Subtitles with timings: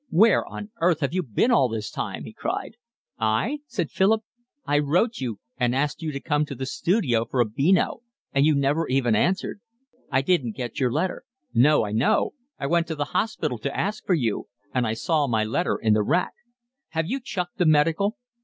[0.09, 2.73] "Where on earth have you been all this time?" he cried.
[3.19, 4.23] "I?" said Philip.
[4.65, 8.01] "I wrote you and asked you to come to the studio for a beano
[8.33, 9.61] and you never even answered."
[10.11, 12.33] "I didn't get your letter." "No, I know.
[12.57, 15.93] I went to the hospital to ask for you, and I saw my letter in
[15.93, 16.33] the rack.
[16.87, 18.17] Have you chucked the Medical?"